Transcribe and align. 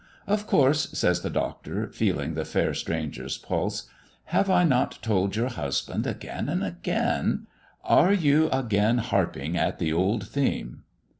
"Of 0.25 0.47
course," 0.47 0.89
says 0.97 1.21
the 1.21 1.29
Doctor, 1.29 1.87
feeling 1.91 2.33
the 2.33 2.43
fair 2.43 2.73
stranger's 2.73 3.37
pulse. 3.37 3.87
"Have 4.23 4.49
I 4.49 4.63
not 4.63 4.97
told 5.03 5.35
your 5.35 5.49
husband 5.49 6.07
again 6.07 6.49
and 6.49 6.63
again" 6.63 7.45
"Are 7.83 8.11
you 8.11 8.49
again 8.49 8.97
harping 8.97 9.55
at 9.55 9.77
the 9.77 9.93
old 9.93 10.27
theme?" 10.27 10.81